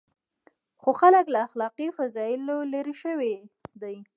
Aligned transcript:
خو 0.81 0.89
خلک 1.01 1.25
له 1.33 1.39
اخلاقي 1.47 1.87
فضایلو 1.97 2.57
لرې 2.73 2.95
شوي 3.03 3.35
دي. 3.81 3.97